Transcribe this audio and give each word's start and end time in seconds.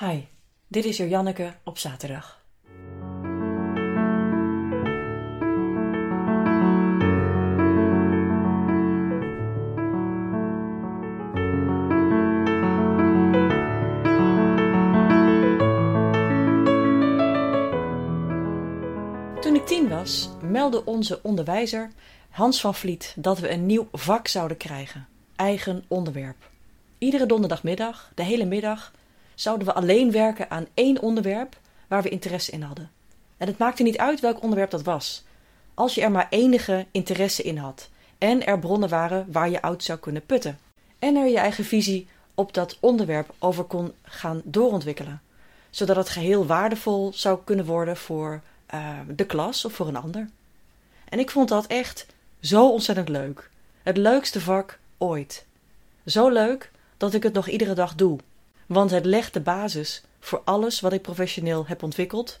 Hi, 0.00 0.20
dit 0.68 0.84
is 0.84 0.96
Janneke 0.96 1.54
op 1.64 1.78
zaterdag. 1.78 2.44
Toen 19.40 19.54
ik 19.54 19.66
tien 19.66 19.88
was, 19.88 20.28
meldde 20.42 20.84
onze 20.84 21.22
onderwijzer 21.22 21.90
Hans 22.30 22.60
van 22.60 22.74
Vliet 22.74 23.14
dat 23.18 23.38
we 23.38 23.50
een 23.50 23.66
nieuw 23.66 23.88
vak 23.92 24.28
zouden 24.28 24.56
krijgen: 24.56 25.08
eigen 25.36 25.84
onderwerp. 25.88 26.50
Iedere 26.98 27.26
donderdagmiddag, 27.26 28.12
de 28.14 28.22
hele 28.22 28.44
middag, 28.44 28.92
zouden 29.40 29.66
we 29.66 29.74
alleen 29.74 30.12
werken 30.12 30.50
aan 30.50 30.66
één 30.74 31.02
onderwerp 31.02 31.58
waar 31.88 32.02
we 32.02 32.08
interesse 32.08 32.50
in 32.50 32.62
hadden. 32.62 32.90
En 33.36 33.46
het 33.46 33.58
maakte 33.58 33.82
niet 33.82 33.98
uit 33.98 34.20
welk 34.20 34.42
onderwerp 34.42 34.70
dat 34.70 34.82
was, 34.82 35.24
als 35.74 35.94
je 35.94 36.00
er 36.00 36.10
maar 36.10 36.26
enige 36.30 36.86
interesse 36.90 37.42
in 37.42 37.56
had 37.56 37.90
en 38.18 38.46
er 38.46 38.58
bronnen 38.58 38.88
waren 38.88 39.26
waar 39.32 39.50
je 39.50 39.62
uit 39.62 39.84
zou 39.84 39.98
kunnen 39.98 40.26
putten. 40.26 40.58
En 40.98 41.16
er 41.16 41.28
je 41.28 41.38
eigen 41.38 41.64
visie 41.64 42.08
op 42.34 42.54
dat 42.54 42.76
onderwerp 42.80 43.34
over 43.38 43.64
kon 43.64 43.92
gaan 44.02 44.42
doorontwikkelen, 44.44 45.22
zodat 45.70 45.96
het 45.96 46.08
geheel 46.08 46.46
waardevol 46.46 47.12
zou 47.14 47.38
kunnen 47.44 47.64
worden 47.64 47.96
voor 47.96 48.40
uh, 48.74 48.98
de 49.08 49.26
klas 49.26 49.64
of 49.64 49.72
voor 49.72 49.88
een 49.88 49.96
ander. 49.96 50.28
En 51.08 51.18
ik 51.18 51.30
vond 51.30 51.48
dat 51.48 51.66
echt 51.66 52.06
zo 52.40 52.70
ontzettend 52.70 53.08
leuk. 53.08 53.50
Het 53.82 53.96
leukste 53.96 54.40
vak 54.40 54.78
ooit. 54.98 55.46
Zo 56.06 56.28
leuk 56.28 56.70
dat 56.96 57.14
ik 57.14 57.22
het 57.22 57.32
nog 57.32 57.48
iedere 57.48 57.74
dag 57.74 57.94
doe 57.94 58.18
want 58.72 58.90
het 58.90 59.04
legt 59.04 59.32
de 59.32 59.40
basis 59.40 60.02
voor 60.20 60.42
alles 60.44 60.80
wat 60.80 60.92
ik 60.92 61.02
professioneel 61.02 61.66
heb 61.66 61.82
ontwikkeld 61.82 62.40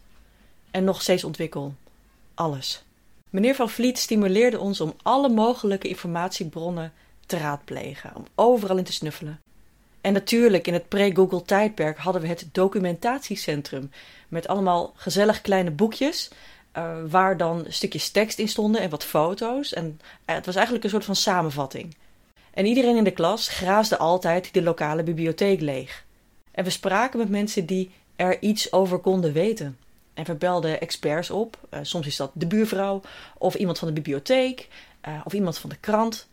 en 0.70 0.84
nog 0.84 1.02
steeds 1.02 1.24
ontwikkel. 1.24 1.74
Alles. 2.34 2.82
Meneer 3.30 3.54
Van 3.54 3.70
Vliet 3.70 3.98
stimuleerde 3.98 4.58
ons 4.58 4.80
om 4.80 4.94
alle 5.02 5.28
mogelijke 5.28 5.88
informatiebronnen 5.88 6.92
te 7.26 7.36
raadplegen, 7.36 8.16
om 8.16 8.24
overal 8.34 8.76
in 8.76 8.84
te 8.84 8.92
snuffelen. 8.92 9.40
En 10.00 10.12
natuurlijk, 10.12 10.66
in 10.66 10.72
het 10.72 10.88
pre-Google 10.88 11.42
tijdperk 11.42 11.98
hadden 11.98 12.22
we 12.22 12.28
het 12.28 12.48
documentatiecentrum 12.52 13.90
met 14.28 14.48
allemaal 14.48 14.92
gezellig 14.96 15.40
kleine 15.40 15.70
boekjes. 15.70 16.30
Uh, 16.76 16.96
waar 17.08 17.36
dan 17.36 17.64
stukjes 17.68 18.10
tekst 18.10 18.38
in 18.38 18.48
stonden 18.48 18.80
en 18.80 18.90
wat 18.90 19.04
foto's. 19.04 19.72
En 19.72 20.00
uh, 20.00 20.34
het 20.34 20.46
was 20.46 20.54
eigenlijk 20.54 20.84
een 20.84 20.90
soort 20.90 21.04
van 21.04 21.16
samenvatting. 21.16 21.96
En 22.50 22.66
iedereen 22.66 22.96
in 22.96 23.04
de 23.04 23.10
klas 23.10 23.48
graasde 23.48 23.98
altijd 23.98 24.54
de 24.54 24.62
lokale 24.62 25.02
bibliotheek 25.02 25.60
leeg. 25.60 26.08
En 26.50 26.64
we 26.64 26.70
spraken 26.70 27.18
met 27.18 27.28
mensen 27.28 27.66
die 27.66 27.90
er 28.16 28.42
iets 28.42 28.72
over 28.72 28.98
konden 28.98 29.32
weten. 29.32 29.78
En 30.14 30.24
we 30.24 30.34
belden 30.34 30.80
experts 30.80 31.30
op. 31.30 31.58
Uh, 31.70 31.80
soms 31.82 32.06
is 32.06 32.16
dat 32.16 32.30
de 32.34 32.46
buurvrouw, 32.46 33.00
of 33.38 33.54
iemand 33.54 33.78
van 33.78 33.88
de 33.88 33.94
bibliotheek, 33.94 34.68
uh, 35.08 35.20
of 35.24 35.32
iemand 35.32 35.58
van 35.58 35.70
de 35.70 35.76
krant. 35.76 36.28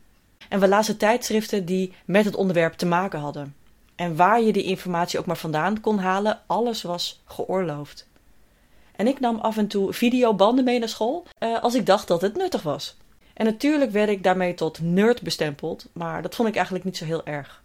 En 0.49 0.59
we 0.59 0.67
lazen 0.67 0.97
tijdschriften 0.97 1.65
die 1.65 1.93
met 2.05 2.25
het 2.25 2.35
onderwerp 2.35 2.73
te 2.73 2.85
maken 2.85 3.19
hadden. 3.19 3.55
En 3.95 4.15
waar 4.15 4.41
je 4.41 4.53
die 4.53 4.63
informatie 4.63 5.19
ook 5.19 5.25
maar 5.25 5.37
vandaan 5.37 5.81
kon 5.81 5.99
halen, 5.99 6.39
alles 6.45 6.81
was 6.81 7.21
geoorloofd. 7.25 8.07
En 8.95 9.07
ik 9.07 9.19
nam 9.19 9.39
af 9.39 9.57
en 9.57 9.67
toe 9.67 9.93
videobanden 9.93 10.63
mee 10.63 10.79
naar 10.79 10.89
school 10.89 11.25
uh, 11.39 11.61
als 11.61 11.75
ik 11.75 11.85
dacht 11.85 12.07
dat 12.07 12.21
het 12.21 12.35
nuttig 12.35 12.61
was. 12.61 12.97
En 13.33 13.45
natuurlijk 13.45 13.91
werd 13.91 14.09
ik 14.09 14.23
daarmee 14.23 14.53
tot 14.53 14.81
nerd 14.81 15.21
bestempeld, 15.21 15.85
maar 15.93 16.21
dat 16.21 16.35
vond 16.35 16.47
ik 16.47 16.55
eigenlijk 16.55 16.85
niet 16.85 16.97
zo 16.97 17.05
heel 17.05 17.25
erg. 17.25 17.63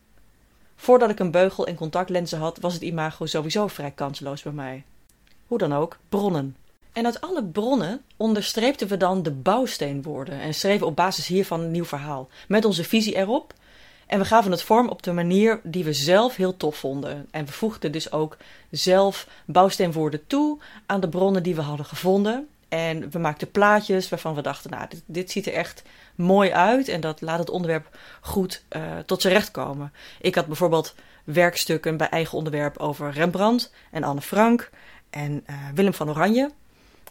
Voordat 0.82 1.10
ik 1.10 1.18
een 1.18 1.30
beugel 1.30 1.66
en 1.66 1.74
contactlenzen 1.74 2.38
had, 2.38 2.58
was 2.60 2.72
het 2.72 2.82
imago 2.82 3.26
sowieso 3.26 3.66
vrij 3.66 3.90
kansloos 3.90 4.42
bij 4.42 4.52
mij. 4.52 4.84
Hoe 5.46 5.58
dan 5.58 5.74
ook, 5.74 5.98
bronnen. 6.08 6.56
En 6.92 7.04
uit 7.04 7.20
alle 7.20 7.44
bronnen 7.44 8.02
onderstreepten 8.16 8.88
we 8.88 8.96
dan 8.96 9.22
de 9.22 9.30
bouwsteenwoorden 9.30 10.40
en 10.40 10.54
schreven 10.54 10.86
op 10.86 10.96
basis 10.96 11.26
hiervan 11.26 11.60
een 11.60 11.70
nieuw 11.70 11.84
verhaal, 11.84 12.28
met 12.48 12.64
onze 12.64 12.84
visie 12.84 13.16
erop. 13.16 13.54
En 14.06 14.18
we 14.18 14.24
gaven 14.24 14.50
het 14.50 14.62
vorm 14.62 14.88
op 14.88 15.02
de 15.02 15.12
manier 15.12 15.60
die 15.62 15.84
we 15.84 15.92
zelf 15.92 16.36
heel 16.36 16.56
tof 16.56 16.76
vonden. 16.76 17.28
En 17.30 17.46
we 17.46 17.52
voegden 17.52 17.92
dus 17.92 18.12
ook 18.12 18.36
zelf 18.70 19.28
bouwsteenwoorden 19.44 20.26
toe 20.26 20.58
aan 20.86 21.00
de 21.00 21.08
bronnen 21.08 21.42
die 21.42 21.54
we 21.54 21.62
hadden 21.62 21.86
gevonden. 21.86 22.48
En 22.72 23.10
we 23.10 23.18
maakten 23.18 23.50
plaatjes 23.50 24.08
waarvan 24.08 24.34
we 24.34 24.42
dachten, 24.42 24.70
nou, 24.70 24.88
dit, 25.06 25.30
ziet 25.30 25.46
er 25.46 25.52
echt 25.52 25.82
mooi 26.14 26.52
uit 26.52 26.88
en 26.88 27.00
dat 27.00 27.20
laat 27.20 27.38
het 27.38 27.50
onderwerp 27.50 27.98
goed 28.20 28.62
uh, 28.70 28.98
tot 29.06 29.22
zijn 29.22 29.34
recht 29.34 29.50
komen. 29.50 29.92
Ik 30.20 30.34
had 30.34 30.46
bijvoorbeeld 30.46 30.94
werkstukken 31.24 31.96
bij 31.96 32.08
eigen 32.08 32.38
onderwerp 32.38 32.78
over 32.78 33.10
Rembrandt 33.10 33.72
en 33.90 34.04
Anne 34.04 34.20
Frank 34.20 34.70
en 35.10 35.44
uh, 35.50 35.56
Willem 35.74 35.94
van 35.94 36.08
Oranje. 36.08 36.50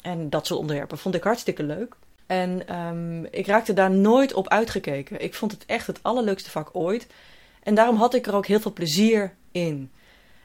En 0.01 0.29
dat 0.29 0.47
soort 0.47 0.59
onderwerpen 0.59 0.97
vond 0.97 1.15
ik 1.15 1.23
hartstikke 1.23 1.63
leuk. 1.63 1.95
En 2.25 2.75
um, 2.75 3.27
ik 3.31 3.47
raakte 3.47 3.73
daar 3.73 3.91
nooit 3.91 4.33
op 4.33 4.49
uitgekeken. 4.49 5.21
Ik 5.21 5.33
vond 5.33 5.51
het 5.51 5.65
echt 5.65 5.87
het 5.87 6.03
allerleukste 6.03 6.49
vak 6.49 6.69
ooit. 6.73 7.07
En 7.63 7.75
daarom 7.75 7.95
had 7.95 8.13
ik 8.13 8.27
er 8.27 8.35
ook 8.35 8.45
heel 8.45 8.59
veel 8.59 8.73
plezier 8.73 9.33
in. 9.51 9.91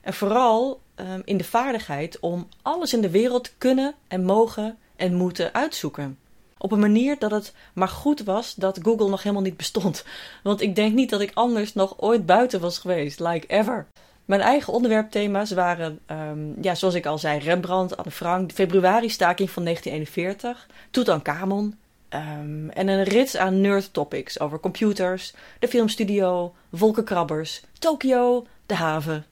En 0.01 0.15
vooral 0.15 0.81
um, 0.97 1.23
in 1.25 1.37
de 1.37 1.45
vaardigheid 1.45 2.21
om 2.21 2.49
alles 2.63 2.93
in 2.93 3.01
de 3.01 3.11
wereld 3.11 3.53
kunnen 3.59 3.95
en 4.09 4.25
mogen 4.25 4.79
en 4.97 5.15
moeten 5.15 5.55
uitzoeken. 5.55 6.19
Op 6.59 6.73
een 6.73 6.79
manier 6.79 7.19
dat 7.19 7.31
het 7.31 7.55
maar 7.73 7.89
goed 7.89 8.23
was 8.23 8.55
dat 8.55 8.79
Google 8.83 9.09
nog 9.09 9.23
helemaal 9.23 9.45
niet 9.45 9.57
bestond. 9.57 10.05
Want 10.43 10.61
ik 10.61 10.75
denk 10.75 10.95
niet 10.95 11.11
dat 11.11 11.21
ik 11.21 11.31
anders 11.35 11.75
nog 11.75 11.95
ooit 11.97 12.27
buiten 12.27 12.61
was 12.61 12.79
geweest, 12.79 13.21
like 13.21 13.47
ever. 13.47 13.87
Mijn 14.25 14.41
eigen 14.41 14.73
onderwerpthema's 14.73 15.51
waren, 15.51 15.99
um, 16.07 16.57
ja, 16.61 16.75
zoals 16.75 16.95
ik 16.95 17.07
al 17.07 17.19
zei, 17.19 17.39
Rembrandt, 17.39 17.97
Anne 17.97 18.11
Frank, 18.11 18.49
de 18.49 18.55
februari-staking 18.55 19.51
van 19.51 19.63
1941, 19.63 20.67
Tutankhamon 20.91 21.79
um, 22.11 22.71
en 22.71 22.89
een 22.89 23.03
rits 23.03 23.37
aan 23.37 23.61
nerd 23.61 23.93
topics 23.93 24.41
over 24.41 24.61
computers, 24.61 25.35
de 25.59 25.69
filmstudio, 25.69 26.55
wolkenkrabbers, 26.69 27.63
Tokio, 27.79 28.47
de 28.67 28.75
haven. 28.75 29.27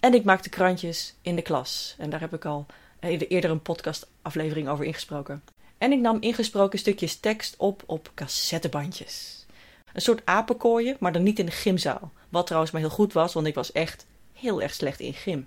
En 0.00 0.14
ik 0.14 0.24
maakte 0.24 0.48
krantjes 0.48 1.14
in 1.22 1.36
de 1.36 1.42
klas. 1.42 1.94
En 1.98 2.10
daar 2.10 2.20
heb 2.20 2.34
ik 2.34 2.44
al 2.44 2.66
eerder 3.04 3.50
een 3.50 3.62
podcastaflevering 3.62 4.68
over 4.68 4.84
ingesproken. 4.84 5.42
En 5.78 5.92
ik 5.92 6.00
nam 6.00 6.16
ingesproken 6.20 6.78
stukjes 6.78 7.16
tekst 7.16 7.54
op 7.58 7.82
op 7.86 8.10
cassettebandjes. 8.14 9.46
Een 9.92 10.00
soort 10.00 10.22
apenkooien, 10.24 10.96
maar 11.00 11.12
dan 11.12 11.22
niet 11.22 11.38
in 11.38 11.46
de 11.46 11.52
gymzaal. 11.52 12.12
Wat 12.28 12.46
trouwens 12.46 12.72
maar 12.72 12.82
heel 12.82 12.90
goed 12.90 13.12
was, 13.12 13.32
want 13.32 13.46
ik 13.46 13.54
was 13.54 13.72
echt 13.72 14.06
heel 14.32 14.62
erg 14.62 14.74
slecht 14.74 15.00
in 15.00 15.14
gym. 15.14 15.46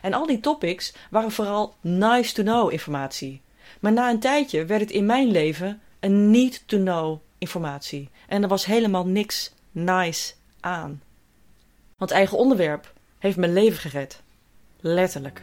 En 0.00 0.12
al 0.12 0.26
die 0.26 0.40
topics 0.40 0.94
waren 1.10 1.30
vooral 1.30 1.74
nice 1.80 2.34
to 2.34 2.42
know 2.42 2.72
informatie. 2.72 3.40
Maar 3.80 3.92
na 3.92 4.10
een 4.10 4.20
tijdje 4.20 4.64
werd 4.64 4.80
het 4.80 4.90
in 4.90 5.06
mijn 5.06 5.30
leven 5.30 5.80
een 6.00 6.30
need 6.30 6.62
to 6.66 6.78
know 6.78 7.20
informatie. 7.38 8.08
En 8.28 8.42
er 8.42 8.48
was 8.48 8.64
helemaal 8.64 9.06
niks 9.06 9.52
nice 9.70 10.32
aan. 10.60 11.02
Want 11.96 12.10
eigen 12.10 12.38
onderwerp 12.38 12.92
heeft 13.18 13.36
mijn 13.36 13.52
leven 13.52 13.78
gered. 13.78 14.22
Letterlijk. 14.80 15.42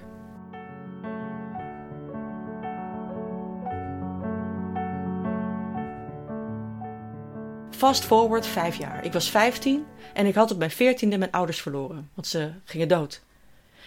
Fast 7.79 8.05
forward 8.05 8.47
vijf 8.47 8.77
jaar. 8.77 9.05
Ik 9.05 9.13
was 9.13 9.29
vijftien 9.29 9.85
en 10.13 10.25
ik 10.25 10.35
had 10.35 10.51
op 10.51 10.57
mijn 10.57 10.71
veertiende 10.71 11.17
mijn 11.17 11.31
ouders 11.31 11.61
verloren, 11.61 12.09
want 12.13 12.27
ze 12.27 12.51
gingen 12.63 12.87
dood. 12.87 13.21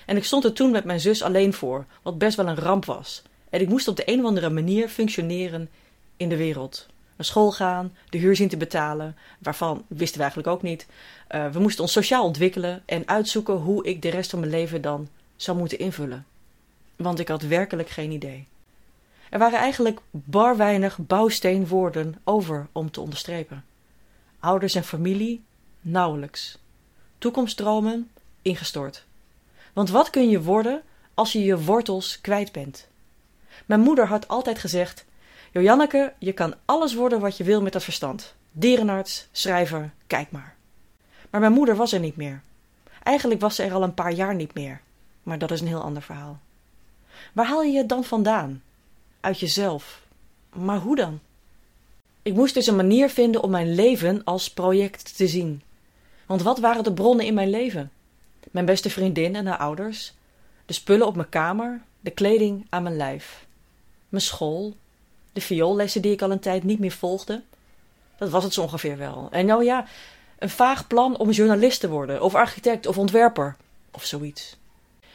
En 0.07 0.17
ik 0.17 0.25
stond 0.25 0.45
er 0.45 0.53
toen 0.53 0.71
met 0.71 0.85
mijn 0.85 1.01
zus 1.01 1.23
alleen 1.23 1.53
voor, 1.53 1.87
wat 2.03 2.19
best 2.19 2.37
wel 2.37 2.47
een 2.47 2.57
ramp 2.57 2.85
was. 2.85 3.23
En 3.51 3.61
ik 3.61 3.69
moest 3.69 3.89
op 3.89 3.97
de 3.97 4.11
een 4.11 4.21
of 4.21 4.25
andere 4.25 4.51
manier 4.51 4.89
functioneren 4.89 5.71
in 6.17 6.29
de 6.29 6.37
wereld. 6.37 6.87
Naar 7.17 7.27
school 7.27 7.53
gaan, 7.53 7.97
de 8.09 8.19
huur 8.19 8.37
zien 8.37 8.49
te 8.49 8.57
betalen, 8.57 9.17
waarvan 9.39 9.85
wisten 9.89 10.17
we 10.17 10.23
eigenlijk 10.23 10.55
ook 10.55 10.63
niet. 10.63 10.87
Uh, 11.31 11.51
we 11.51 11.59
moesten 11.59 11.83
ons 11.83 11.93
sociaal 11.93 12.25
ontwikkelen 12.25 12.83
en 12.87 13.09
uitzoeken 13.09 13.55
hoe 13.55 13.85
ik 13.85 14.03
de 14.03 14.11
rest 14.11 14.31
van 14.31 14.39
mijn 14.41 14.53
leven 14.53 14.83
dan 14.83 15.09
zou 15.37 15.59
moeten 15.59 15.79
invullen. 15.79 16.27
Want 16.97 17.19
ik 17.19 17.29
had 17.29 17.43
werkelijk 17.43 17.89
geen 17.89 18.11
idee. 18.11 18.47
Er 19.31 19.39
waren 19.39 19.59
eigenlijk 19.59 20.01
bar 20.11 20.57
weinig 20.57 20.99
bouwsteenwoorden 20.99 22.15
over 22.25 22.67
om 22.73 22.91
te 22.91 23.01
onderstrepen. 23.01 23.65
Ouders 24.43 24.75
en 24.75 24.85
familie 24.85 25.45
nauwelijks. 25.81 26.59
Toekomstdromen 27.19 28.11
ingestort. 28.43 29.05
Want 29.73 29.91
wat 29.91 30.11
kun 30.11 30.29
je 30.29 30.43
worden 30.43 30.83
als 31.15 31.33
je 31.33 31.45
je 31.45 31.65
wortels 31.65 32.21
kwijt 32.21 32.53
bent? 32.53 32.89
Mijn 33.67 33.81
moeder 33.81 34.07
had 34.07 34.29
altijd 34.29 34.59
gezegd: 34.59 35.05
Jojanneke, 35.53 36.13
je 36.19 36.33
kan 36.33 36.55
alles 36.65 36.95
worden 36.95 37.21
wat 37.21 37.37
je 37.37 37.45
wil 37.45 37.63
met 37.63 37.73
dat 37.73 37.85
verstand. 37.85 38.35
Dierenarts, 38.53 39.29
schrijver, 39.33 39.93
kijk 40.07 40.31
maar. 40.31 40.57
Maar 41.31 41.41
mijn 41.41 41.53
moeder 41.53 41.77
was 41.77 41.93
er 41.93 42.01
niet 42.01 42.17
meer. 42.17 42.43
Eigenlijk 43.03 43.41
was 43.41 43.55
ze 43.55 43.63
er 43.63 43.75
al 43.75 43.83
een 43.83 43.95
paar 43.95 44.13
jaar 44.13 44.35
niet 44.35 44.55
meer. 44.55 44.81
Maar 45.23 45.39
dat 45.39 45.51
is 45.51 45.61
een 45.61 45.67
heel 45.67 45.83
ander 45.83 46.03
verhaal. 46.03 46.41
Waar 47.33 47.47
haal 47.47 47.63
je 47.63 47.79
het 47.79 47.89
dan 47.89 48.05
vandaan? 48.05 48.63
Uit 49.21 49.41
jezelf. 49.41 50.03
Maar 50.53 50.79
hoe 50.79 50.97
dan? 50.97 51.21
Ik 52.23 52.35
moest 52.35 52.55
dus 52.55 52.67
een 52.67 52.77
manier 52.77 53.09
vinden 53.11 53.43
om 53.43 53.51
mijn 53.51 53.75
leven 53.75 54.25
als 54.25 54.51
project 54.51 55.17
te 55.17 55.27
zien. 55.27 55.63
Want 56.27 56.43
wat 56.43 56.59
waren 56.59 56.85
de 56.85 56.93
bronnen 56.93 57.27
in 57.27 57.35
mijn 57.35 57.51
leven? 57.51 57.91
Mijn 58.51 58.67
beste 58.67 58.91
vriendin 58.91 59.37
en 59.37 59.47
haar 59.47 59.59
ouders, 59.59 60.15
De 60.67 60.73
spullen 60.73 61.07
op 61.07 61.17
mijn 61.17 61.29
kamer, 61.29 61.83
de 62.01 62.11
kleding 62.11 62.67
aan 62.69 62.83
mijn 62.83 62.97
lijf. 62.97 63.47
Mijn 64.09 64.23
school, 64.23 64.77
de 65.33 65.41
vioollessen 65.41 66.03
die 66.03 66.13
ik 66.13 66.23
al 66.23 66.31
een 66.31 66.41
tijd 66.41 66.65
niet 66.65 66.79
meer 66.79 66.93
volgde. 66.93 67.43
Dat 68.17 68.31
was 68.31 68.45
het 68.45 68.53
zo 68.53 68.63
ongeveer 68.63 68.99
wel. 68.99 69.29
En 69.31 69.47
nou 69.47 69.65
ja, 69.65 69.87
een 70.39 70.51
vaag 70.51 70.87
plan 70.87 71.17
om 71.17 71.31
journalist 71.31 71.81
te 71.81 71.89
worden, 71.89 72.23
of 72.23 72.35
architect 72.35 72.87
of 72.87 72.99
ontwerper, 72.99 73.57
of 73.91 74.05
zoiets. 74.05 74.57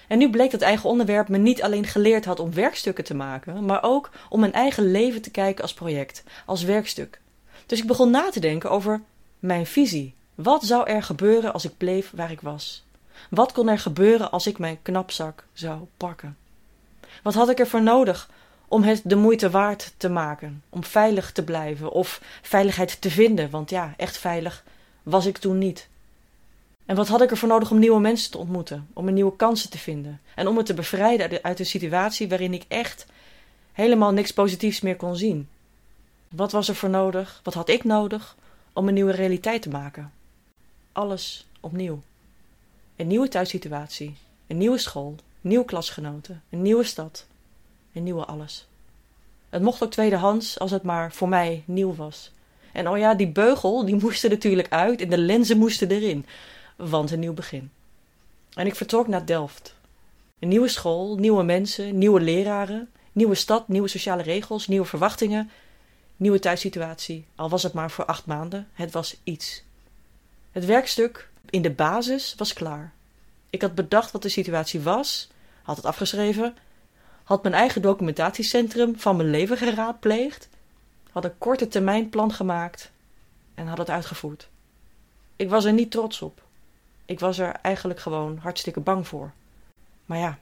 En 0.08 0.18
nu 0.18 0.30
bleek 0.30 0.52
dat 0.52 0.62
eigen 0.62 0.90
onderwerp 0.90 1.28
me 1.28 1.38
niet 1.38 1.64
alleen 1.64 1.86
geleerd 1.86 2.26
had 2.26 2.40
om 2.40 2.54
werkstukken 2.54 3.04
te 3.04 3.16
maken, 3.16 3.66
maar 3.66 3.84
ook 3.84 4.10
om 4.30 4.40
mijn 4.40 4.54
eigen 4.54 4.92
leven 4.92 5.22
te 5.22 5.32
kijken 5.32 5.62
als 5.62 5.74
project, 5.74 6.24
als 6.46 6.64
werkstuk. 6.64 7.20
Dus 7.66 7.80
ik 7.80 7.88
begon 7.88 8.12
na 8.12 8.30
te 8.30 8.40
denken 8.40 8.72
over 8.72 9.02
mijn 9.40 9.66
visie. 9.66 10.16
Wat 10.36 10.64
zou 10.64 10.90
er 10.90 11.04
gebeuren 11.04 11.54
als 11.54 11.66
ik 11.66 11.78
bleef 11.78 12.12
waar 12.16 12.32
ik 12.32 12.42
was? 12.42 12.86
Wat 13.30 13.52
kon 13.52 13.70
er 13.70 13.80
gebeuren 13.80 14.32
als 14.32 14.48
ik 14.48 14.58
mijn 14.58 14.82
knapzak 14.82 15.46
zou 15.54 15.80
pakken? 15.98 16.38
Wat 17.24 17.34
had 17.34 17.50
ik 17.50 17.60
ervoor 17.60 17.82
nodig 17.82 18.30
om 18.68 18.84
het 18.84 19.02
de 19.04 19.16
moeite 19.16 19.50
waard 19.50 19.94
te 19.98 20.10
maken, 20.10 20.64
om 20.70 20.84
veilig 20.84 21.32
te 21.32 21.44
blijven 21.44 21.92
of 21.92 22.22
veiligheid 22.42 23.02
te 23.02 23.10
vinden? 23.10 23.50
Want 23.50 23.70
ja, 23.70 23.94
echt 23.98 24.18
veilig 24.18 24.64
was 25.04 25.26
ik 25.26 25.38
toen 25.38 25.58
niet. 25.58 25.88
En 26.88 26.96
wat 26.96 27.08
had 27.08 27.22
ik 27.22 27.32
ervoor 27.32 27.50
nodig 27.50 27.72
om 27.72 27.80
nieuwe 27.80 28.00
mensen 28.00 28.32
te 28.32 28.38
ontmoeten, 28.38 28.88
om 28.94 29.08
een 29.08 29.14
nieuwe 29.14 29.36
kansen 29.36 29.70
te 29.70 29.78
vinden 29.78 30.22
en 30.36 30.48
om 30.48 30.56
me 30.56 30.64
te 30.64 30.74
bevrijden 30.74 31.44
uit 31.44 31.60
een 31.60 31.66
situatie 31.66 32.30
waarin 32.30 32.54
ik 32.54 32.66
echt 32.68 33.06
helemaal 33.72 34.12
niks 34.12 34.32
positiefs 34.34 34.82
meer 34.82 34.96
kon 34.96 35.16
zien? 35.16 35.48
Wat 36.30 36.52
was 36.52 36.68
er 36.68 36.76
voor 36.76 36.90
nodig? 36.90 37.40
Wat 37.44 37.54
had 37.54 37.70
ik 37.70 37.84
nodig 37.84 38.36
om 38.74 38.88
een 38.88 38.94
nieuwe 38.94 39.12
realiteit 39.12 39.62
te 39.62 39.70
maken? 39.70 40.12
Alles 40.92 41.46
opnieuw. 41.60 42.02
Een 42.96 43.08
nieuwe 43.08 43.28
thuissituatie, 43.28 44.16
een 44.48 44.58
nieuwe 44.58 44.78
school, 44.78 45.16
nieuwe 45.42 45.66
klasgenoten, 45.66 46.44
een 46.50 46.62
nieuwe 46.62 46.84
stad, 46.84 47.26
een 47.94 48.04
nieuwe 48.04 48.26
alles. 48.26 48.68
Het 49.50 49.62
mocht 49.62 49.84
ook 49.84 49.92
tweedehands 49.92 50.60
als 50.60 50.72
het 50.72 50.84
maar 50.84 51.12
voor 51.12 51.30
mij 51.30 51.64
nieuw 51.66 51.96
was. 51.96 52.32
En 52.74 52.90
oh 52.90 52.98
ja, 52.98 53.14
die 53.14 53.28
beugel 53.28 53.86
die 53.86 53.96
moest 53.96 54.24
er 54.24 54.30
natuurlijk 54.30 54.70
uit 54.70 55.02
en 55.02 55.10
de 55.10 55.18
lenzen 55.18 55.58
moesten 55.58 55.92
erin, 55.92 56.26
want 56.78 57.12
een 57.12 57.20
nieuw 57.20 57.34
begin. 57.34 57.72
En 58.54 58.66
ik 58.66 58.76
vertrok 58.76 59.08
naar 59.08 59.26
Delft. 59.26 59.76
Een 60.40 60.48
nieuwe 60.48 60.68
school, 60.68 61.16
nieuwe 61.16 61.44
mensen, 61.44 61.98
nieuwe 61.98 62.20
leraren, 62.20 62.90
nieuwe 63.12 63.36
stad, 63.36 63.68
nieuwe 63.68 63.88
sociale 63.88 64.24
regels, 64.24 64.68
nieuwe 64.68 64.86
verwachtingen, 64.86 65.50
nieuwe 66.16 66.40
thuissituatie. 66.40 67.26
Al 67.36 67.50
was 67.50 67.64
het 67.64 67.74
maar 67.74 67.92
voor 67.92 68.06
acht 68.06 68.26
maanden, 68.26 68.68
het 68.74 68.92
was 68.92 69.18
iets. 69.24 69.64
Het 70.52 70.66
werkstuk 70.66 71.30
in 71.50 71.62
de 71.62 71.72
basis 71.72 72.36
was 72.38 72.54
klaar. 72.54 72.94
Ik 73.50 73.62
had 73.62 73.76
bedacht 73.76 74.12
wat 74.12 74.22
de 74.22 74.30
situatie 74.30 74.82
was, 74.82 75.30
had 75.64 75.76
het 75.76 75.86
afgeschreven, 75.86 76.56
had 77.24 77.44
mijn 77.44 77.56
eigen 77.56 77.82
documentatiecentrum 77.82 79.00
van 79.00 79.16
mijn 79.16 79.30
leven 79.30 79.58
geraadpleegd, 79.58 80.50
had 81.12 81.24
een 81.24 81.38
korte 81.38 81.68
termijn 81.68 82.10
plan 82.10 82.32
gemaakt 82.34 82.92
en 83.54 83.68
had 83.68 83.78
het 83.78 83.90
uitgevoerd. 83.90 84.50
Ik 85.36 85.50
was 85.50 85.66
er 85.66 85.74
niet 85.74 85.92
trots 85.92 86.22
op. 86.22 86.46
Ik 87.08 87.20
was 87.20 87.38
er 87.38 87.52
eigenlijk 87.52 88.00
gewoon 88.00 88.38
hartstikke 88.38 88.80
bang 88.80 89.08
voor. 89.08 89.32
Maar 90.06 90.18
ja. 90.18 90.38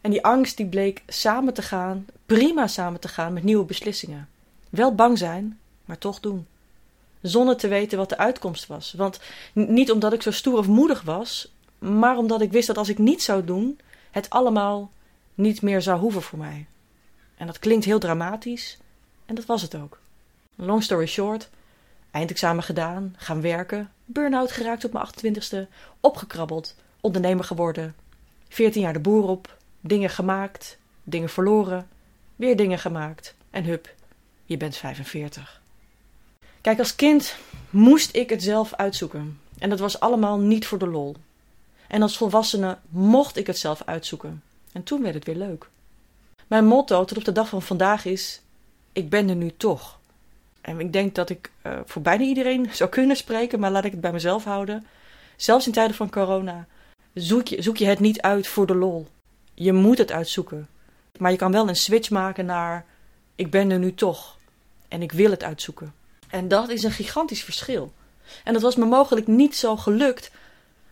En 0.00 0.10
die 0.10 0.24
angst 0.24 0.56
die 0.56 0.66
bleek 0.66 1.02
samen 1.06 1.54
te 1.54 1.62
gaan, 1.62 2.06
prima 2.26 2.66
samen 2.66 3.00
te 3.00 3.08
gaan 3.08 3.32
met 3.32 3.42
nieuwe 3.42 3.64
beslissingen. 3.64 4.28
Wel 4.70 4.94
bang 4.94 5.18
zijn, 5.18 5.58
maar 5.84 5.98
toch 5.98 6.20
doen 6.20 6.46
zonder 7.22 7.56
te 7.56 7.68
weten 7.68 7.98
wat 7.98 8.08
de 8.08 8.18
uitkomst 8.18 8.66
was. 8.66 8.92
Want 8.92 9.20
niet 9.52 9.90
omdat 9.90 10.12
ik 10.12 10.22
zo 10.22 10.30
stoer 10.30 10.58
of 10.58 10.66
moedig 10.66 11.02
was, 11.02 11.52
maar 11.78 12.16
omdat 12.16 12.40
ik 12.40 12.52
wist 12.52 12.66
dat 12.66 12.78
als 12.78 12.88
ik 12.88 12.98
niet 12.98 13.22
zou 13.22 13.44
doen, 13.44 13.78
het 14.10 14.30
allemaal 14.30 14.90
niet 15.34 15.62
meer 15.62 15.82
zou 15.82 16.00
hoeven 16.00 16.22
voor 16.22 16.38
mij. 16.38 16.66
En 17.36 17.46
dat 17.46 17.58
klinkt 17.58 17.84
heel 17.84 17.98
dramatisch, 17.98 18.78
en 19.26 19.34
dat 19.34 19.46
was 19.46 19.62
het 19.62 19.74
ook. 19.74 19.98
Long 20.54 20.82
story 20.82 21.06
short, 21.06 21.48
eindexamen 22.12 22.64
gedaan, 22.64 23.14
gaan 23.16 23.40
werken, 23.40 23.92
burn-out 24.04 24.52
geraakt 24.52 24.84
op 24.84 24.92
mijn 24.92 25.06
28ste, 25.36 25.68
opgekrabbeld, 26.00 26.74
ondernemer 27.00 27.44
geworden, 27.44 27.94
14 28.48 28.82
jaar 28.82 28.92
de 28.92 29.00
boer 29.00 29.28
op, 29.28 29.56
dingen 29.80 30.10
gemaakt, 30.10 30.78
dingen 31.04 31.28
verloren, 31.28 31.88
weer 32.36 32.56
dingen 32.56 32.78
gemaakt, 32.78 33.34
en 33.50 33.64
hup, 33.64 33.94
je 34.44 34.56
bent 34.56 34.76
45. 34.76 35.60
Kijk, 36.60 36.78
als 36.78 36.94
kind 36.94 37.36
moest 37.70 38.16
ik 38.16 38.30
het 38.30 38.42
zelf 38.42 38.74
uitzoeken. 38.74 39.40
En 39.58 39.70
dat 39.70 39.78
was 39.78 40.00
allemaal 40.00 40.38
niet 40.38 40.66
voor 40.66 40.78
de 40.78 40.86
lol. 40.86 41.16
En 41.88 42.02
als 42.02 42.16
volwassene 42.16 42.78
mocht 42.88 43.36
ik 43.36 43.46
het 43.46 43.58
zelf 43.58 43.82
uitzoeken. 43.84 44.42
En 44.72 44.82
toen 44.82 45.02
werd 45.02 45.14
het 45.14 45.24
weer 45.24 45.36
leuk. 45.36 45.68
Mijn 46.46 46.64
motto 46.64 47.04
tot 47.04 47.16
op 47.16 47.24
de 47.24 47.32
dag 47.32 47.48
van 47.48 47.62
vandaag 47.62 48.04
is: 48.04 48.40
Ik 48.92 49.08
ben 49.08 49.28
er 49.28 49.34
nu 49.34 49.52
toch. 49.56 49.98
En 50.62 50.80
ik 50.80 50.92
denk 50.92 51.14
dat 51.14 51.30
ik 51.30 51.50
uh, 51.66 51.78
voor 51.84 52.02
bijna 52.02 52.24
iedereen 52.24 52.68
zou 52.72 52.90
kunnen 52.90 53.16
spreken, 53.16 53.60
maar 53.60 53.70
laat 53.70 53.84
ik 53.84 53.90
het 53.90 54.00
bij 54.00 54.12
mezelf 54.12 54.44
houden. 54.44 54.86
Zelfs 55.36 55.66
in 55.66 55.72
tijden 55.72 55.96
van 55.96 56.10
corona 56.10 56.66
zoek 57.14 57.48
je, 57.48 57.62
zoek 57.62 57.76
je 57.76 57.86
het 57.86 58.00
niet 58.00 58.20
uit 58.20 58.46
voor 58.46 58.66
de 58.66 58.74
lol. 58.74 59.06
Je 59.54 59.72
moet 59.72 59.98
het 59.98 60.12
uitzoeken. 60.12 60.68
Maar 61.18 61.30
je 61.30 61.36
kan 61.36 61.52
wel 61.52 61.68
een 61.68 61.76
switch 61.76 62.10
maken 62.10 62.46
naar: 62.46 62.84
Ik 63.34 63.50
ben 63.50 63.70
er 63.70 63.78
nu 63.78 63.94
toch. 63.94 64.38
En 64.88 65.02
ik 65.02 65.12
wil 65.12 65.30
het 65.30 65.42
uitzoeken. 65.42 65.94
En 66.30 66.48
dat 66.48 66.68
is 66.68 66.82
een 66.82 66.92
gigantisch 66.92 67.44
verschil. 67.44 67.92
En 68.44 68.52
dat 68.52 68.62
was 68.62 68.76
me 68.76 68.84
mogelijk 68.84 69.26
niet 69.26 69.56
zo 69.56 69.76
gelukt 69.76 70.30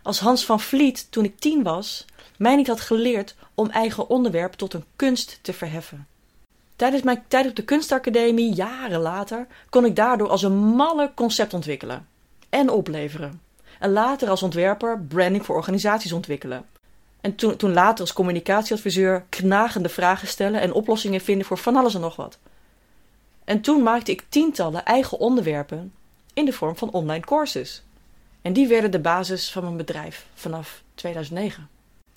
als 0.02 0.19
Hans 0.20 0.44
van 0.44 0.61
Vliet, 0.61 1.06
toen 1.11 1.25
ik 1.25 1.38
tien 1.38 1.62
was, 1.62 2.05
mij 2.38 2.56
niet 2.56 2.67
had 2.67 2.81
geleerd 2.81 3.34
om 3.55 3.70
eigen 3.70 4.08
onderwerp 4.08 4.52
tot 4.52 4.75
een 4.75 4.84
kunst 4.96 5.38
te 5.43 5.52
verheffen. 5.52 6.06
Tijdens 6.81 7.03
mijn 7.03 7.23
tijd 7.29 7.47
op 7.47 7.56
de 7.56 7.65
kunstacademie, 7.65 8.55
jaren 8.55 9.00
later, 9.00 9.47
kon 9.69 9.85
ik 9.85 9.97
daardoor 9.97 10.29
als 10.29 10.43
een 10.43 10.56
malle 10.56 11.11
concept 11.15 11.55
ontwikkelen 11.55 12.06
en 12.49 12.71
opleveren. 12.71 13.41
En 13.79 13.91
later 13.91 14.29
als 14.29 14.43
ontwerper 14.43 15.00
branding 15.00 15.47
voor 15.47 15.56
organisaties 15.56 16.12
ontwikkelen. 16.12 16.67
En 17.21 17.35
toen, 17.35 17.56
toen 17.56 17.73
later 17.73 18.00
als 18.00 18.12
communicatieadviseur 18.12 19.25
knagende 19.29 19.88
vragen 19.88 20.29
stellen 20.29 20.61
en 20.61 20.73
oplossingen 20.73 21.21
vinden 21.21 21.47
voor 21.47 21.59
van 21.59 21.77
alles 21.77 21.94
en 21.94 22.00
nog 22.00 22.17
wat. 22.17 22.38
En 23.44 23.61
toen 23.61 23.82
maakte 23.82 24.11
ik 24.11 24.25
tientallen 24.29 24.85
eigen 24.85 25.19
onderwerpen 25.19 25.93
in 26.35 26.44
de 26.44 26.53
vorm 26.53 26.77
van 26.77 26.91
online 26.91 27.25
courses. 27.25 27.82
En 28.43 28.53
die 28.53 28.69
werden 28.69 28.91
de 28.91 29.00
basis 29.00 29.53
van 29.53 29.62
mijn 29.65 29.77
bedrijf 29.77 30.27
vanaf 30.35 30.82
2009. 30.94 31.69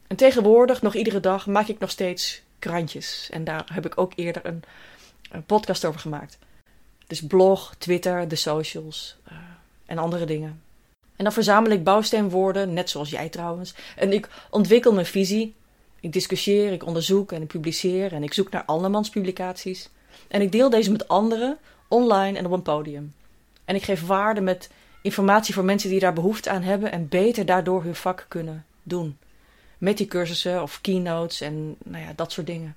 En 0.07 0.15
tegenwoordig, 0.15 0.81
nog 0.81 0.95
iedere 0.95 1.19
dag, 1.19 1.47
maak 1.47 1.67
ik 1.67 1.79
nog 1.79 1.89
steeds 1.89 2.43
krantjes. 2.63 3.29
En 3.31 3.43
daar 3.43 3.69
heb 3.73 3.85
ik 3.85 3.97
ook 3.97 4.11
eerder 4.15 4.45
een, 4.45 4.63
podcast 5.45 5.85
over 5.85 5.99
gemaakt. 5.99 6.37
Dus 7.07 7.21
blog, 7.21 7.75
Twitter, 7.77 8.27
de 8.27 8.35
socials 8.35 9.15
uh, 9.31 9.37
en 9.85 9.97
andere 9.97 10.25
dingen. 10.25 10.61
En 11.15 11.23
dan 11.23 11.33
verzamel 11.33 11.71
ik 11.71 11.83
bouwsteenwoorden, 11.83 12.73
net 12.73 12.89
zoals 12.89 13.09
jij 13.09 13.29
trouwens. 13.29 13.73
En 13.95 14.13
ik 14.13 14.29
ontwikkel 14.49 14.93
mijn 14.93 15.05
visie. 15.05 15.53
Ik 15.99 16.13
discussieer, 16.13 16.71
ik 16.71 16.85
onderzoek 16.85 17.31
en 17.31 17.41
ik 17.41 17.47
publiceer. 17.47 18.13
En 18.13 18.23
ik 18.23 18.33
zoek 18.33 18.49
naar 18.49 18.65
andermans 18.65 19.09
publicaties. 19.09 19.89
En 20.27 20.41
ik 20.41 20.51
deel 20.51 20.69
deze 20.69 20.91
met 20.91 21.07
anderen, 21.07 21.57
online 21.87 22.37
en 22.37 22.45
op 22.45 22.51
een 22.51 22.61
podium. 22.61 23.13
En 23.65 23.75
ik 23.75 23.83
geef 23.83 24.05
waarde 24.05 24.41
met 24.41 24.69
informatie 25.01 25.53
voor 25.53 25.63
mensen 25.63 25.89
die 25.89 25.99
daar 25.99 26.13
behoefte 26.13 26.49
aan 26.49 26.61
hebben 26.61 26.91
en 26.91 27.07
beter 27.07 27.45
daardoor 27.45 27.83
hun 27.83 27.95
vak 27.95 28.25
kunnen 28.27 28.65
doen. 28.83 29.17
Met 29.77 29.97
die 29.97 30.07
cursussen 30.07 30.61
of 30.61 30.81
keynotes 30.81 31.41
en 31.41 31.75
nou 31.83 32.03
ja, 32.03 32.13
dat 32.15 32.31
soort 32.31 32.47
dingen. 32.47 32.75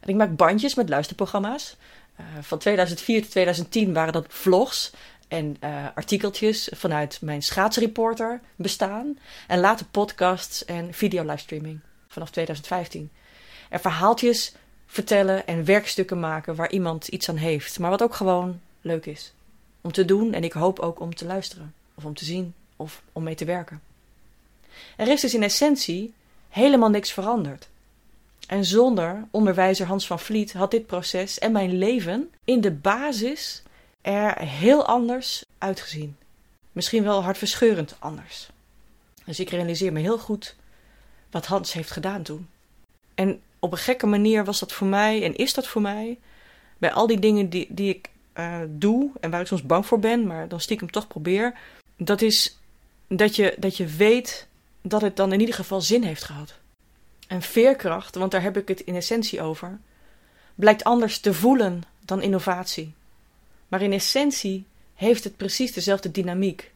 En 0.00 0.08
ik 0.08 0.14
maak 0.14 0.36
bandjes 0.36 0.74
met 0.74 0.88
luisterprogramma's. 0.88 1.76
Uh, 2.20 2.26
van 2.40 2.58
2004 2.58 3.20
tot 3.20 3.30
2010 3.30 3.92
waren 3.92 4.12
dat 4.12 4.26
vlogs 4.28 4.92
en 5.28 5.56
uh, 5.64 5.86
artikeltjes 5.94 6.70
vanuit 6.74 7.18
mijn 7.20 7.42
schaatsreporter 7.42 8.40
bestaan. 8.56 9.18
En 9.46 9.60
later 9.60 9.86
podcasts 9.90 10.64
en 10.64 10.94
video-livestreaming 10.94 11.80
vanaf 12.08 12.30
2015. 12.30 13.10
En 13.68 13.80
verhaaltjes 13.80 14.54
vertellen 14.86 15.46
en 15.46 15.64
werkstukken 15.64 16.20
maken 16.20 16.54
waar 16.54 16.70
iemand 16.70 17.08
iets 17.08 17.28
aan 17.28 17.36
heeft, 17.36 17.78
maar 17.78 17.90
wat 17.90 18.02
ook 18.02 18.14
gewoon 18.14 18.60
leuk 18.80 19.06
is 19.06 19.32
om 19.80 19.92
te 19.92 20.04
doen 20.04 20.32
en 20.32 20.44
ik 20.44 20.52
hoop 20.52 20.78
ook 20.78 21.00
om 21.00 21.14
te 21.14 21.24
luisteren 21.24 21.74
of 21.94 22.04
om 22.04 22.14
te 22.14 22.24
zien 22.24 22.54
of 22.76 23.02
om 23.12 23.22
mee 23.22 23.34
te 23.34 23.44
werken. 23.44 23.80
Er 24.96 25.08
is 25.08 25.20
dus 25.20 25.34
in 25.34 25.42
essentie 25.42 26.12
helemaal 26.48 26.90
niks 26.90 27.12
veranderd. 27.12 27.68
En 28.46 28.64
zonder 28.64 29.24
onderwijzer 29.30 29.86
Hans 29.86 30.06
van 30.06 30.20
Vliet 30.20 30.52
had 30.52 30.70
dit 30.70 30.86
proces 30.86 31.38
en 31.38 31.52
mijn 31.52 31.78
leven 31.78 32.30
in 32.44 32.60
de 32.60 32.70
basis 32.72 33.62
er 34.02 34.38
heel 34.38 34.86
anders 34.86 35.44
uitgezien. 35.58 36.16
Misschien 36.72 37.02
wel 37.02 37.22
hartverscheurend 37.22 37.96
anders. 37.98 38.48
Dus 39.24 39.40
ik 39.40 39.50
realiseer 39.50 39.92
me 39.92 40.00
heel 40.00 40.18
goed 40.18 40.56
wat 41.30 41.46
Hans 41.46 41.72
heeft 41.72 41.90
gedaan 41.90 42.22
toen. 42.22 42.48
En 43.14 43.40
op 43.58 43.72
een 43.72 43.78
gekke 43.78 44.06
manier 44.06 44.44
was 44.44 44.58
dat 44.58 44.72
voor 44.72 44.86
mij 44.86 45.22
en 45.22 45.36
is 45.36 45.54
dat 45.54 45.66
voor 45.66 45.82
mij. 45.82 46.18
Bij 46.78 46.92
al 46.92 47.06
die 47.06 47.18
dingen 47.18 47.48
die, 47.48 47.66
die 47.70 47.94
ik 47.94 48.08
uh, 48.34 48.58
doe 48.68 49.10
en 49.20 49.30
waar 49.30 49.40
ik 49.40 49.46
soms 49.46 49.62
bang 49.62 49.86
voor 49.86 49.98
ben, 49.98 50.26
maar 50.26 50.48
dan 50.48 50.60
stiekem 50.60 50.90
toch 50.90 51.06
probeer. 51.06 51.58
Dat 51.96 52.22
is 52.22 52.58
dat 53.08 53.36
je, 53.36 53.54
dat 53.58 53.76
je 53.76 53.86
weet 53.86 54.46
dat 54.88 55.00
het 55.00 55.16
dan 55.16 55.32
in 55.32 55.40
ieder 55.40 55.54
geval 55.54 55.80
zin 55.80 56.02
heeft 56.02 56.24
gehad. 56.24 56.54
En 57.26 57.42
veerkracht, 57.42 58.14
want 58.14 58.30
daar 58.30 58.42
heb 58.42 58.56
ik 58.56 58.68
het 58.68 58.80
in 58.80 58.94
essentie 58.94 59.42
over, 59.42 59.78
blijkt 60.54 60.84
anders 60.84 61.18
te 61.18 61.34
voelen 61.34 61.82
dan 62.04 62.22
innovatie. 62.22 62.94
Maar 63.68 63.82
in 63.82 63.92
essentie 63.92 64.66
heeft 64.94 65.24
het 65.24 65.36
precies 65.36 65.72
dezelfde 65.72 66.10
dynamiek. 66.10 66.72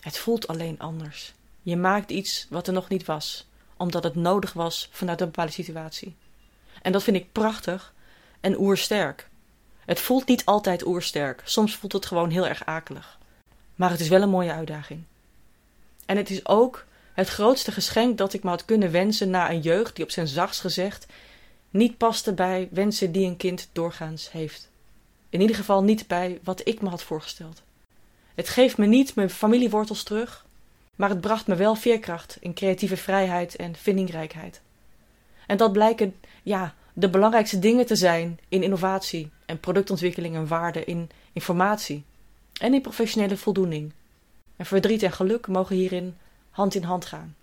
Het 0.00 0.18
voelt 0.18 0.48
alleen 0.48 0.78
anders. 0.78 1.34
Je 1.62 1.76
maakt 1.76 2.10
iets 2.10 2.46
wat 2.50 2.66
er 2.66 2.72
nog 2.72 2.88
niet 2.88 3.04
was, 3.04 3.48
omdat 3.76 4.04
het 4.04 4.14
nodig 4.14 4.52
was 4.52 4.88
vanuit 4.92 5.20
een 5.20 5.26
bepaalde 5.26 5.52
situatie. 5.52 6.14
En 6.82 6.92
dat 6.92 7.02
vind 7.02 7.16
ik 7.16 7.32
prachtig 7.32 7.94
en 8.40 8.58
oersterk. 8.58 9.28
Het 9.84 10.00
voelt 10.00 10.26
niet 10.26 10.44
altijd 10.44 10.86
oersterk, 10.86 11.42
soms 11.44 11.76
voelt 11.76 11.92
het 11.92 12.06
gewoon 12.06 12.30
heel 12.30 12.46
erg 12.46 12.64
akelig. 12.64 13.18
Maar 13.74 13.90
het 13.90 14.00
is 14.00 14.08
wel 14.08 14.22
een 14.22 14.30
mooie 14.30 14.52
uitdaging. 14.52 15.02
En 16.06 16.16
het 16.16 16.30
is 16.30 16.46
ook 16.46 16.86
het 17.20 17.28
grootste 17.28 17.72
geschenk 17.72 18.18
dat 18.18 18.32
ik 18.32 18.42
me 18.42 18.50
had 18.50 18.64
kunnen 18.64 18.90
wensen 18.90 19.30
na 19.30 19.50
een 19.50 19.60
jeugd 19.60 19.96
die 19.96 20.04
op 20.04 20.10
zijn 20.10 20.28
zachts 20.28 20.60
gezegd 20.60 21.06
niet 21.70 21.96
paste 21.96 22.32
bij 22.32 22.68
wensen 22.70 23.12
die 23.12 23.26
een 23.26 23.36
kind 23.36 23.68
doorgaans 23.72 24.32
heeft. 24.32 24.70
In 25.28 25.40
ieder 25.40 25.56
geval 25.56 25.82
niet 25.82 26.06
bij 26.06 26.38
wat 26.42 26.60
ik 26.64 26.82
me 26.82 26.88
had 26.88 27.02
voorgesteld. 27.02 27.62
Het 28.34 28.48
geeft 28.48 28.76
me 28.76 28.86
niet 28.86 29.14
mijn 29.14 29.30
familiewortels 29.30 30.02
terug, 30.02 30.46
maar 30.96 31.08
het 31.08 31.20
bracht 31.20 31.46
me 31.46 31.54
wel 31.54 31.74
veerkracht 31.74 32.36
in 32.40 32.54
creatieve 32.54 32.96
vrijheid 32.96 33.56
en 33.56 33.76
vindingrijkheid. 33.76 34.60
En 35.46 35.56
dat 35.56 35.72
blijken, 35.72 36.14
ja, 36.42 36.74
de 36.92 37.10
belangrijkste 37.10 37.58
dingen 37.58 37.86
te 37.86 37.96
zijn 37.96 38.38
in 38.48 38.62
innovatie 38.62 39.30
en 39.46 39.60
productontwikkeling 39.60 40.34
en 40.34 40.46
waarde 40.46 40.84
in 40.84 41.10
informatie 41.32 42.04
en 42.60 42.74
in 42.74 42.82
professionele 42.82 43.36
voldoening. 43.36 43.92
En 44.56 44.66
verdriet 44.66 45.02
en 45.02 45.12
geluk 45.12 45.46
mogen 45.46 45.76
hierin 45.76 46.16
hand 46.50 46.74
in 46.74 46.82
hand 46.82 47.04
gaan. 47.04 47.36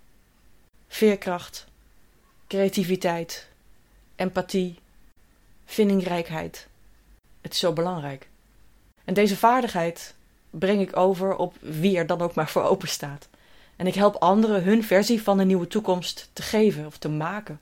Veerkracht, 0.87 1.65
creativiteit, 2.47 3.47
empathie, 4.15 4.79
vindingrijkheid. 5.65 6.67
Het 7.41 7.53
is 7.53 7.59
zo 7.59 7.73
belangrijk. 7.73 8.29
En 9.03 9.13
deze 9.13 9.37
vaardigheid 9.37 10.15
breng 10.49 10.81
ik 10.81 10.97
over 10.97 11.35
op 11.35 11.55
wie 11.59 11.97
er 11.97 12.07
dan 12.07 12.21
ook 12.21 12.35
maar 12.35 12.49
voor 12.49 12.63
open 12.63 12.87
staat. 12.87 13.27
En 13.75 13.87
ik 13.87 13.93
help 13.93 14.15
anderen 14.15 14.63
hun 14.63 14.83
versie 14.83 15.21
van 15.21 15.39
een 15.39 15.47
nieuwe 15.47 15.67
toekomst 15.67 16.29
te 16.33 16.41
geven 16.41 16.85
of 16.85 16.97
te 16.97 17.09
maken. 17.09 17.59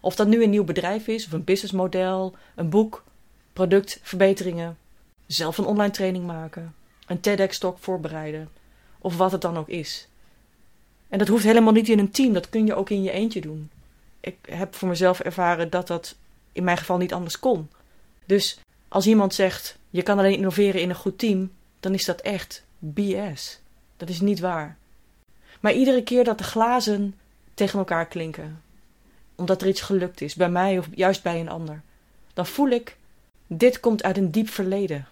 Of 0.00 0.16
dat 0.16 0.26
nu 0.26 0.42
een 0.42 0.50
nieuw 0.50 0.64
bedrijf 0.64 1.06
is, 1.06 1.26
of 1.26 1.32
een 1.32 1.44
businessmodel, 1.44 2.36
een 2.54 2.70
boek, 2.70 3.04
productverbeteringen, 3.52 4.78
zelf 5.26 5.58
een 5.58 5.64
online 5.64 5.92
training 5.92 6.26
maken, 6.26 6.74
een 7.06 7.20
TEDx-talk 7.20 7.78
voorbereiden, 7.78 8.48
of 8.98 9.16
wat 9.16 9.32
het 9.32 9.40
dan 9.40 9.56
ook 9.56 9.68
is. 9.68 10.08
En 11.08 11.18
dat 11.18 11.28
hoeft 11.28 11.44
helemaal 11.44 11.72
niet 11.72 11.88
in 11.88 11.98
een 11.98 12.10
team, 12.10 12.32
dat 12.32 12.48
kun 12.48 12.66
je 12.66 12.74
ook 12.74 12.90
in 12.90 13.02
je 13.02 13.10
eentje 13.10 13.40
doen. 13.40 13.70
Ik 14.20 14.36
heb 14.50 14.74
voor 14.74 14.88
mezelf 14.88 15.20
ervaren 15.20 15.70
dat 15.70 15.86
dat 15.86 16.16
in 16.52 16.64
mijn 16.64 16.76
geval 16.76 16.98
niet 16.98 17.12
anders 17.12 17.38
kon. 17.38 17.68
Dus 18.26 18.60
als 18.88 19.06
iemand 19.06 19.34
zegt: 19.34 19.78
je 19.90 20.02
kan 20.02 20.18
alleen 20.18 20.36
innoveren 20.36 20.80
in 20.80 20.88
een 20.88 20.96
goed 20.96 21.18
team, 21.18 21.50
dan 21.80 21.94
is 21.94 22.04
dat 22.04 22.20
echt 22.20 22.64
BS. 22.78 23.60
Dat 23.96 24.08
is 24.08 24.20
niet 24.20 24.40
waar. 24.40 24.76
Maar 25.60 25.72
iedere 25.72 26.02
keer 26.02 26.24
dat 26.24 26.38
de 26.38 26.44
glazen 26.44 27.14
tegen 27.54 27.78
elkaar 27.78 28.06
klinken, 28.06 28.62
omdat 29.34 29.62
er 29.62 29.68
iets 29.68 29.80
gelukt 29.80 30.20
is, 30.20 30.34
bij 30.34 30.50
mij 30.50 30.78
of 30.78 30.88
juist 30.94 31.22
bij 31.22 31.40
een 31.40 31.48
ander, 31.48 31.82
dan 32.34 32.46
voel 32.46 32.68
ik: 32.68 32.96
dit 33.46 33.80
komt 33.80 34.02
uit 34.02 34.16
een 34.16 34.30
diep 34.30 34.48
verleden 34.48 35.08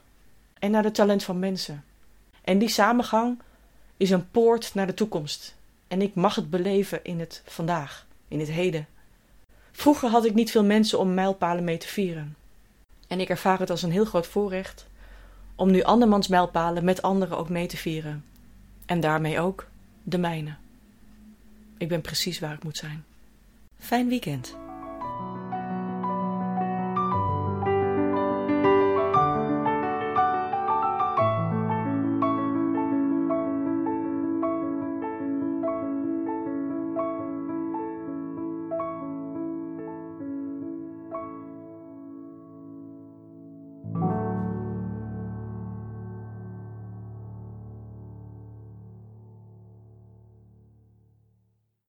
en 0.58 0.70
naar 0.70 0.84
het 0.84 0.94
talent 0.94 1.24
van 1.24 1.38
mensen. 1.38 1.84
En 2.44 2.58
die 2.58 2.68
samengang 2.68 3.38
is 3.96 4.10
een 4.10 4.30
poort 4.30 4.74
naar 4.74 4.86
de 4.86 4.94
toekomst. 4.94 5.54
En 5.88 6.02
ik 6.02 6.14
mag 6.14 6.34
het 6.34 6.50
beleven 6.50 7.04
in 7.04 7.20
het 7.20 7.42
vandaag, 7.44 8.06
in 8.28 8.38
het 8.38 8.50
heden. 8.50 8.86
Vroeger 9.72 10.08
had 10.08 10.24
ik 10.24 10.34
niet 10.34 10.50
veel 10.50 10.64
mensen 10.64 10.98
om 10.98 11.14
mijlpalen 11.14 11.64
mee 11.64 11.78
te 11.78 11.88
vieren. 11.88 12.36
En 13.08 13.20
ik 13.20 13.28
ervaar 13.28 13.58
het 13.58 13.70
als 13.70 13.82
een 13.82 13.90
heel 13.90 14.04
groot 14.04 14.26
voorrecht 14.26 14.86
om 15.54 15.70
nu 15.70 15.82
andermans 15.82 16.28
mijlpalen 16.28 16.84
met 16.84 17.02
anderen 17.02 17.38
ook 17.38 17.48
mee 17.48 17.66
te 17.66 17.76
vieren. 17.76 18.24
En 18.86 19.00
daarmee 19.00 19.40
ook 19.40 19.66
de 20.02 20.18
mijne. 20.18 20.54
Ik 21.78 21.88
ben 21.88 22.00
precies 22.00 22.38
waar 22.38 22.54
ik 22.54 22.64
moet 22.64 22.76
zijn. 22.76 23.04
Fijn 23.78 24.08
weekend. 24.08 24.65